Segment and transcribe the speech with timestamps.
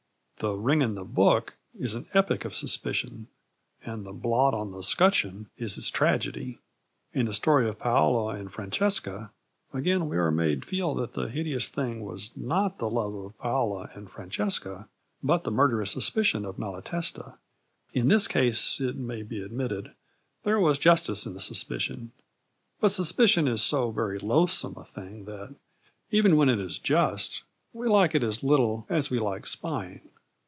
[0.39, 3.27] The Ring and the Book is an epic of suspicion,
[3.85, 6.57] and the Blot on the 'Scutcheon is its tragedy.
[7.13, 9.29] In the story of Paolo and Francesca,
[9.71, 13.87] again, we are made feel that the hideous thing was not the love of Paolo
[13.93, 14.89] and Francesca,
[15.21, 17.37] but the murderous suspicion of Malatesta.
[17.93, 19.91] In this case it may be admitted,
[20.43, 22.13] there was justice in the suspicion;
[22.79, 25.53] but suspicion is so very loathsome a thing that,
[26.09, 27.43] even when it is just,
[27.73, 30.01] we like it as little as we like spying.